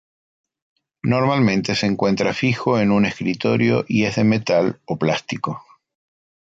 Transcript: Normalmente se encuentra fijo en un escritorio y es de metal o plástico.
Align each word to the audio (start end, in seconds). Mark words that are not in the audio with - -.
Normalmente 1.03 1.75
se 1.75 1.85
encuentra 1.85 2.33
fijo 2.33 2.79
en 2.79 2.89
un 2.91 3.05
escritorio 3.05 3.85
y 3.87 4.05
es 4.05 4.15
de 4.15 4.23
metal 4.23 4.81
o 4.87 4.97
plástico. 4.97 5.63